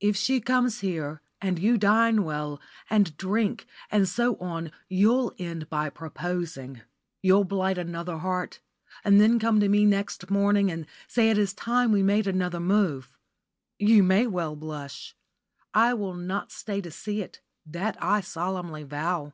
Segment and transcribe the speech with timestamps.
[0.00, 5.70] "If she comes here, and you dine well, and drink, and so on, you'll end
[5.70, 6.82] by proposing.
[7.22, 8.60] You'll blight another heart,
[9.02, 12.60] and then come to me next morning, and say it is time we made another
[12.60, 13.16] move.
[13.78, 15.16] You may well blush.
[15.72, 19.32] I will not stay to see it, that I solemnly vow.